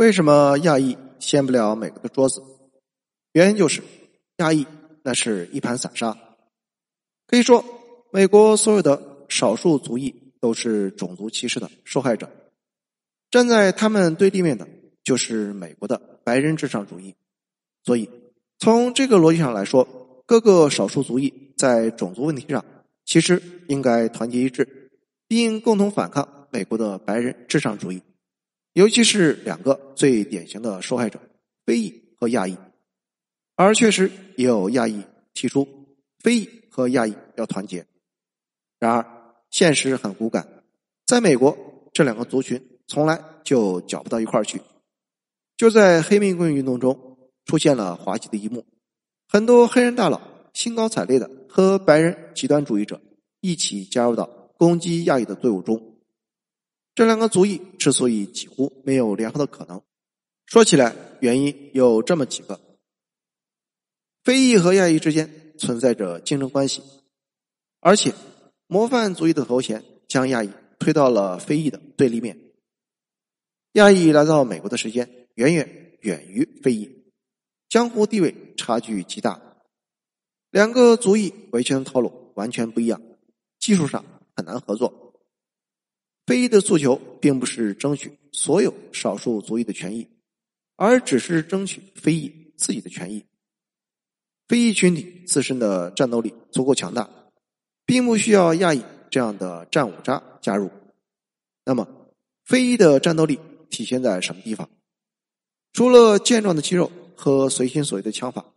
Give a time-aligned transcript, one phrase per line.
[0.00, 2.42] 为什么亚裔掀不了美国的桌子？
[3.32, 3.82] 原因就是
[4.38, 4.66] 亚裔
[5.02, 6.16] 那是一盘散沙。
[7.26, 7.62] 可以说，
[8.10, 12.30] 美国所有的少数族裔都是种族歧视的受害者。
[13.30, 14.66] 站在他们对立面的
[15.04, 17.14] 就是美国的白人至上主义。
[17.84, 18.08] 所以，
[18.58, 19.86] 从这个逻辑上来说，
[20.24, 22.64] 各个少数族裔在种族问题上
[23.04, 24.90] 其实应该团结一致，
[25.28, 28.00] 并共同反抗美国的白人至上主义。
[28.72, 31.20] 尤其是两个最典型的受害者——
[31.66, 32.56] 非裔和亚裔。
[33.56, 35.02] 而确实也有亚裔
[35.34, 35.66] 提出，
[36.20, 36.48] 非裔。
[36.72, 37.84] 和亚裔要团结，
[38.78, 39.04] 然而
[39.50, 40.62] 现实很骨感，
[41.04, 41.58] 在美国
[41.92, 44.62] 这两个族群从来就搅不到一块儿去。
[45.56, 48.64] 就在黑命贵运动中出现了滑稽的一幕，
[49.28, 50.20] 很多黑人大佬
[50.54, 53.02] 兴高采烈的和白人极端主义者
[53.40, 54.26] 一起加入到
[54.56, 55.89] 攻击亚裔的队伍中。
[57.00, 59.80] 这两个族裔之所以几乎没有联合的可能，
[60.44, 62.60] 说起来原因有这么几个：
[64.22, 65.54] 非裔和亚裔之间。
[65.56, 66.82] 存在着竞争关系，
[67.80, 68.12] 而且
[68.66, 72.38] 模范族裔的头衔将亚裔推到了非裔的对立面。
[73.72, 77.14] 亚裔来到美国的时间远远远于非裔，
[77.70, 79.40] 江湖地位差距极大。
[80.50, 83.00] 两个族裔维权的套路完全不一样，
[83.58, 84.04] 技术上
[84.36, 84.99] 很难合作。
[86.30, 90.06] 非裔的诉求并不是争取所有少数族裔的权益，
[90.76, 93.24] 而只是争取非裔自己的权益。
[94.46, 97.10] 非裔群体自身的战斗力足够强大，
[97.84, 100.70] 并不需要亚裔这样的战五渣加入。
[101.64, 101.88] 那么，
[102.44, 104.70] 非裔的战斗力体现在什么地方？
[105.72, 108.54] 除了健壮的肌肉和随心所欲的枪法，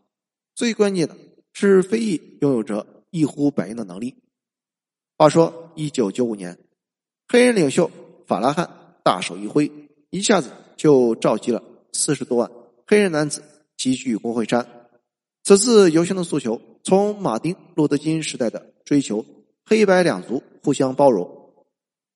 [0.53, 1.17] 最关键的
[1.53, 4.15] 是非裔拥有着一呼百应的能力。
[5.17, 6.55] 话说，一九九五年，
[7.33, 7.89] 黑人领袖
[8.27, 8.69] 法拉汉
[9.01, 9.71] 大手一挥，
[10.11, 12.51] 一下子就召集了四十多万
[12.85, 13.41] 黑人男子
[13.75, 14.91] 集聚国会山。
[15.41, 19.25] 此次游行的诉求，从马丁·路德·金时代的追求
[19.65, 21.55] 黑白两族互相包容，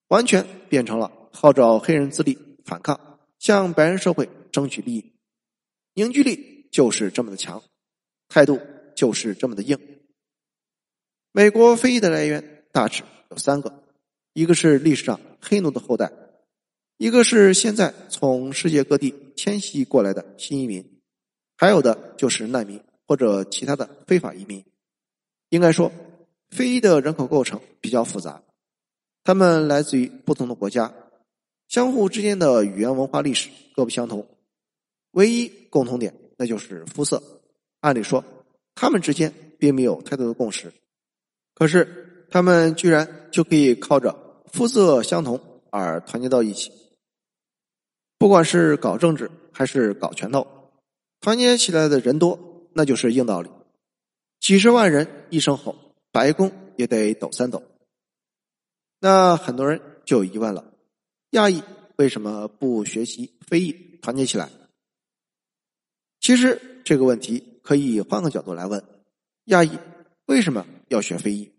[0.06, 5.14] 完全变成了号召黑人自立反抗，向白人社会争取利益。
[5.94, 7.60] 凝聚力就是这么的强，
[8.28, 8.60] 态度
[8.94, 9.80] 就是这么的硬。
[11.32, 13.02] 美国非议的来源大致
[13.32, 13.82] 有三个：
[14.38, 16.12] 一个是历史上黑奴的后代，
[16.96, 21.00] 一个是现在从世界各地迁徙过来的新移民，
[21.56, 22.80] 还有的就是难民。
[23.04, 24.62] 或者其他的非法移民，
[25.48, 25.90] 应该说，
[26.50, 28.42] 非裔的人口构成比较复杂，
[29.24, 30.94] 他们来自于不同的国家，
[31.68, 34.28] 相互之间的语言文化历史各不相同，
[35.12, 37.22] 唯一共同点那就是肤色。
[37.80, 38.22] 按理说，
[38.74, 40.70] 他们之间并没有太多的共识，
[41.54, 46.72] 可是他们居然就可以靠着肤色相同而团结到一起，
[48.18, 50.46] 不管是搞政治还是搞拳头，
[51.20, 52.38] 团结起来的人多。
[52.74, 53.50] 那就是硬道理，
[54.38, 55.74] 几十万人一声吼，
[56.12, 57.60] 白宫也得抖三抖。
[59.00, 60.72] 那很多人就有疑问了：
[61.30, 61.60] 亚裔
[61.96, 64.48] 为什么不学习非裔团结起来？
[66.20, 68.84] 其实这个问题可以换个角度来问：
[69.46, 69.76] 亚裔
[70.26, 71.50] 为什么要学非裔？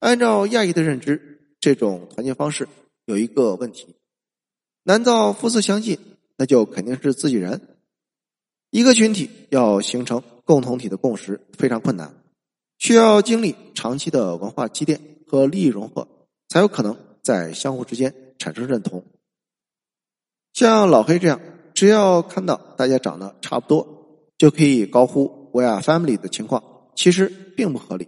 [0.00, 1.35] 按照亚裔的认知，
[1.66, 2.68] 这种团结方式
[3.06, 3.96] 有一个问题：
[4.84, 5.98] 难道肤色相近，
[6.36, 7.60] 那就肯定是自己人？
[8.70, 12.22] 一个群体要形成共同体的共识非常困难，
[12.78, 16.06] 需要经历长期的文化积淀和利益融合，
[16.46, 19.04] 才有可能在相互之间产生认同。
[20.52, 21.40] 像老黑这样，
[21.74, 26.62] 只要看到大家长得差不多，就可以高呼 “We are family” 的情况，
[26.94, 28.06] 其实并不合理。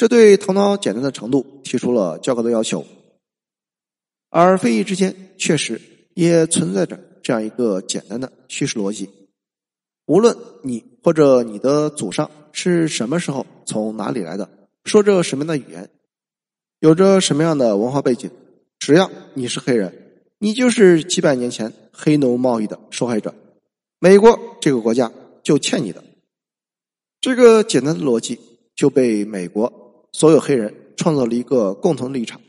[0.00, 2.86] 这对头脑简单的程度提出了较高的要求。
[4.30, 5.78] 而非裔之间确实
[6.14, 9.10] 也存在着这样一个简单的叙事逻辑。
[10.06, 14.48] 无论你或者你的祖上是什么时候从哪里来的，
[14.86, 15.90] 说着什么样的语言，
[16.78, 18.30] 有着什么样的文化背景，
[18.78, 23.34] 只要你是黑人，你就是几百年前黑奴贸易的受害者。
[23.98, 25.12] 美国这个国家
[25.42, 26.02] 就欠你的。
[27.20, 28.40] 这个简单的逻辑
[28.74, 29.70] 就被美国
[30.12, 32.40] 所有黑人创造了一个共同立场：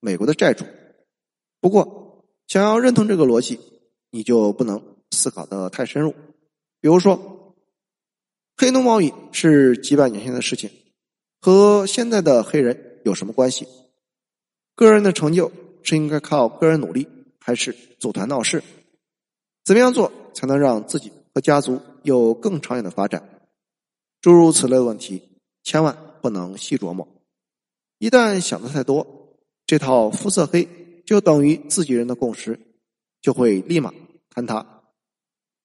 [0.00, 0.64] 美国的债主。
[1.60, 3.60] 不过，想要认同这个逻辑，
[4.10, 6.14] 你就不能思考的太深入。
[6.80, 7.54] 比如说，
[8.56, 10.70] 黑奴贸易是几百年前的事情，
[11.40, 13.66] 和现在的黑人有什么关系？
[14.74, 15.52] 个人的成就
[15.82, 17.06] 是应该靠个人努力，
[17.38, 18.62] 还是组团闹事？
[19.64, 23.22] 怎么样做才能让自己和家族有更长远的发展？
[24.22, 25.22] 诸如此类问题，
[25.62, 27.06] 千万不能细琢磨。
[27.98, 29.36] 一旦想的太多，
[29.66, 30.68] 这套肤色黑
[31.04, 32.58] 就等于自己人的共识，
[33.20, 33.92] 就会立马
[34.34, 34.82] 坍塌。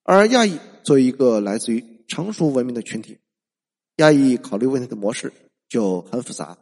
[0.03, 3.17] 而亚裔作为一个来自于成熟文明的群体，
[3.97, 5.31] 亚裔考虑问题的模式
[5.67, 6.57] 就很复杂。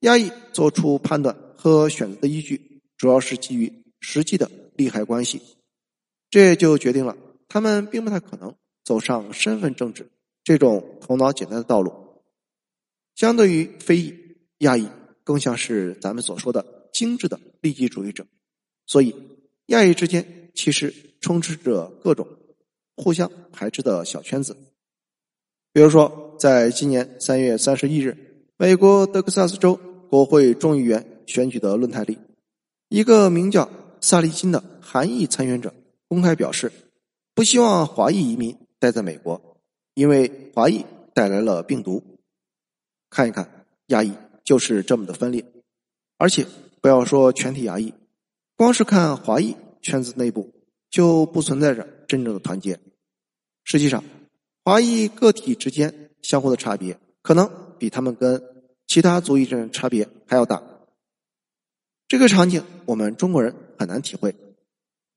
[0.00, 5.42] 亚裔做出判断和选择的依据，主要是基于实际的利害关系，
[6.30, 7.16] 这就决定了
[7.48, 8.54] 他们并不太可能
[8.84, 10.08] 走上身份政治
[10.44, 12.07] 这种头脑简单的道路。
[13.18, 14.14] 相对于非裔，
[14.58, 14.86] 亚裔
[15.24, 18.24] 更像是咱们所说的精致的利己主义者，
[18.86, 19.12] 所以
[19.66, 22.28] 亚裔之间其实充斥着各种
[22.96, 24.56] 互相排斥的小圈子。
[25.72, 28.16] 比如说，在今年三月三十一日，
[28.56, 29.76] 美国德克萨斯州。
[30.08, 32.16] 国会众议员选举的论坛里，
[32.88, 33.68] 一个名叫
[34.00, 35.74] 萨利金的韩裔参选者
[36.06, 36.72] 公开表示，
[37.34, 39.58] 不希望华裔移民待在美国，
[39.92, 42.02] 因为华裔带来了病毒。
[43.10, 44.12] 看一看，亚裔
[44.44, 45.44] 就是这么的分裂，
[46.16, 46.46] 而且
[46.80, 47.94] 不要说全体亚裔，
[48.56, 50.50] 光是看华裔圈子内部
[50.90, 52.78] 就不存在着真正的团结。
[53.64, 54.04] 实际上，
[54.64, 58.42] 华裔个体之间相互的差别，可能比他们跟。
[58.90, 60.62] 其他族裔之间差别还要大，
[62.08, 64.34] 这个场景我们中国人很难体会，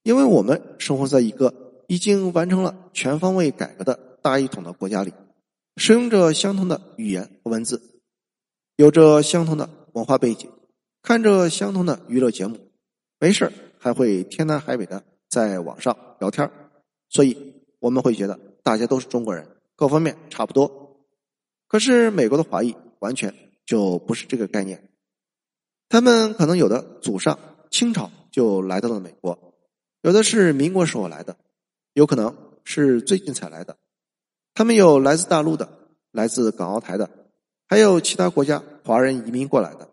[0.03, 1.53] 因为我们生活在一个
[1.87, 5.13] 已经完成了全方位改革的大一统的国家里，
[5.77, 8.01] 使用着相同的语言和文字，
[8.75, 10.49] 有着相同的文化背景，
[11.01, 12.71] 看着相同的娱乐节目，
[13.19, 16.49] 没事还会天南海北的在网上聊天
[17.09, 21.05] 所以我们会觉得大家都是中国人，各方面差不多。
[21.67, 23.33] 可是美国的华裔完全。
[23.63, 24.89] 就不是这个概念，
[25.87, 27.39] 他们可能有的祖上
[27.69, 29.55] 清朝就来到了美国，
[30.01, 31.37] 有的是民国时候来的，
[31.93, 32.35] 有可能
[32.65, 33.77] 是最近才来的。
[34.53, 35.69] 他们有来自大陆的，
[36.11, 37.09] 来自港澳台的，
[37.67, 39.89] 还有其他国家华人移民过来的，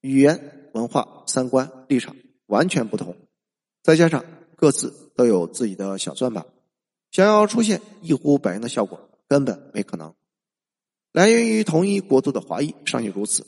[0.00, 2.14] 语言、文化、三观、立场
[2.46, 3.16] 完全不同，
[3.82, 4.24] 再加上
[4.56, 6.46] 各自都有自己的小算盘，
[7.10, 10.14] 想要出现一呼百应的效果，根本没可能。
[11.12, 13.44] 来源于同一国度的华裔尚且如此，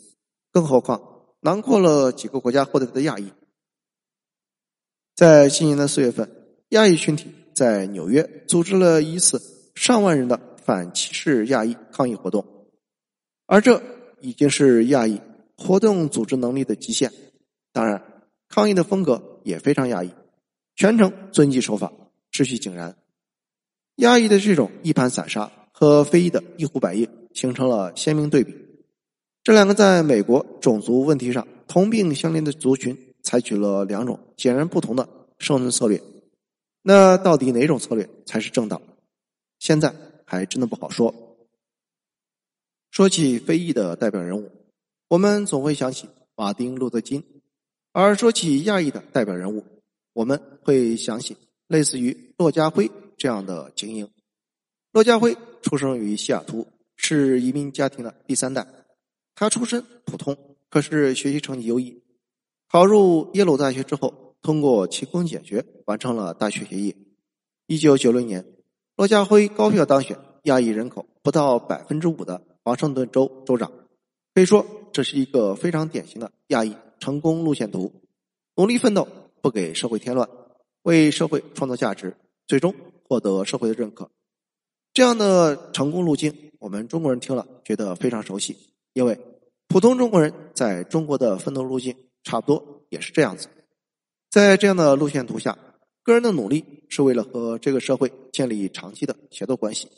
[0.50, 1.00] 更何况
[1.41, 3.32] 囊括了几个国家获得的亚裔。
[5.14, 6.29] 在今年的四月份，
[6.70, 9.41] 亚裔群体在纽约组织了一次
[9.81, 12.44] 上万人的反歧视亚裔抗议活动，
[13.47, 13.82] 而这
[14.21, 15.19] 已经是亚裔
[15.56, 17.11] 活动组织能力的极限。
[17.73, 18.03] 当然，
[18.50, 20.11] 抗议的风格也非常亚裔，
[20.77, 21.91] 全程遵纪守法，
[22.31, 22.94] 秩序井然。
[23.97, 27.09] 亚裔的这种一盘散沙和非裔的一呼百应。
[27.32, 28.53] 形成了鲜明对比，
[29.44, 36.03] 这两个在美国种族问题上同病相怜的族群，采取了两种截然不同的生存策略。
[36.82, 38.82] 那到底哪种策略才是正道？
[39.61, 39.95] 现在
[40.27, 41.15] 还真的不好说。
[42.91, 44.51] 说起非裔的代表人物，
[45.07, 47.23] 我们总会想起马丁·路德·金；
[47.93, 49.65] 而说起亚裔的代表人物，
[50.15, 51.37] 我们会想起
[51.69, 54.11] 类似于骆家辉这样的精英。
[54.91, 56.67] 骆家辉出生于西雅图。
[57.03, 58.67] 是移民家庭的第三代，
[59.35, 60.37] 他出身普通，
[60.69, 62.03] 可是学习成绩优异。
[62.69, 66.95] 考入耶鲁大学之后，通过勤工俭学完成了大学学业。
[67.67, 68.45] 一九九六年，
[69.00, 73.73] 罗家辉高票当选亚裔人口不到百分之五的华盛顿州州长，
[74.35, 77.91] 可以说这是一个非常典型的亚裔成功路线图：
[78.56, 79.08] 努力奋斗，
[79.41, 80.29] 不给社会添乱，
[80.82, 82.14] 为社会创造价值，
[82.47, 82.75] 最终
[83.08, 84.10] 获得社会的认可。
[84.93, 86.51] 这样的成功路径。
[86.58, 88.55] 我们中国人听了觉得非常熟悉，
[88.93, 89.19] 因为
[89.67, 93.48] 普通中国人在中国的奋斗路径差不多也是这样子。
[94.29, 95.56] 在这样的路线图下，
[96.03, 99.89] 个人的努力是为了和这个社会建立长期的协作关系，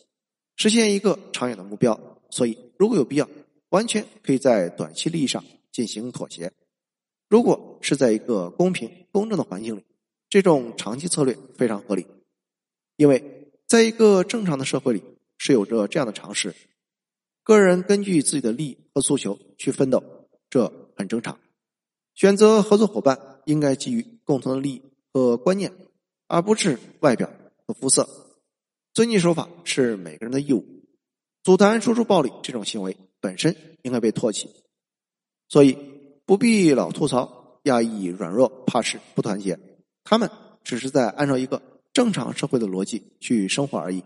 [0.56, 1.98] 实现一个长远的目标。
[2.30, 3.28] 所以，如果有必要，
[3.70, 6.52] 完全可以在短期利益上进行妥协。
[7.28, 9.84] 如果是在一个公平公正的环境里，
[10.28, 12.06] 这种长期策略非常合理，
[12.96, 15.02] 因为在一个正常的社会里。
[15.44, 16.54] 是有着这样的常识：
[17.42, 20.00] 个人根据自己的利益和诉求去奋斗，
[20.48, 21.36] 这很正常。
[22.14, 24.82] 选择合作伙伴应该基于共同的利益
[25.12, 25.72] 和观念，
[26.32, 27.30] 而不是外表
[27.66, 28.08] 和肤色。
[28.94, 30.64] 遵纪守法是每个人的义务。
[31.42, 34.48] 组团输出暴力这种行为本身应该被唾弃。
[35.50, 35.76] 所以
[36.24, 39.60] 不必老吐槽亚裔软弱怕事不团结，
[40.04, 40.30] 他们
[40.64, 41.60] 只是在按照一个
[41.92, 44.02] 正常社会的逻辑去生活而已。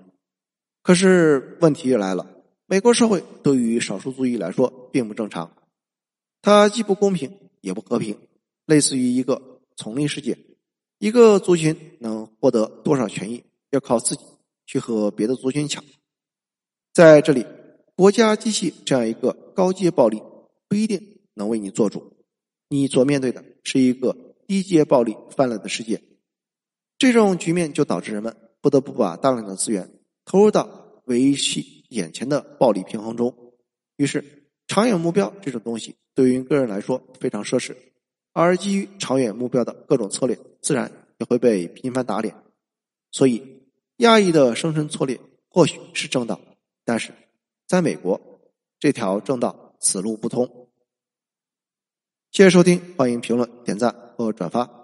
[0.83, 2.27] 可是问题来了，
[2.67, 5.53] 美国社会对于少数族裔来说并不正常，
[6.43, 8.19] 它既不公平也不和平，
[8.65, 10.37] 类似于一个丛林世界，
[10.99, 14.25] 一个族群能获得多少权益，要靠自己
[14.67, 15.85] 去和别的族群抢。
[16.95, 17.47] 在这里，
[17.95, 20.23] 国家机器这样一个高阶暴力
[20.69, 22.17] 不一定能为你做主，
[22.69, 26.03] 你所面对的是一个低阶暴力泛滥的世界。
[26.97, 29.91] 这种局面就导致人们不得不把大量的资源
[30.25, 33.53] 投入到维系眼前的暴力平衡中。
[33.99, 34.25] 于是，
[34.67, 37.77] 长远目标这种东西对于个人来说非常奢侈，
[38.39, 42.35] 而基于长远目标的各种策略，自然也会被频繁打脸。
[43.11, 43.63] 所以，
[43.97, 46.39] 亚裔的生存策略或许是正道，
[46.85, 47.15] 但是
[47.67, 48.21] 在美国，
[48.79, 50.69] 这条正道此路不通。
[52.31, 54.76] 谢谢收听，欢迎评论、点赞和转发。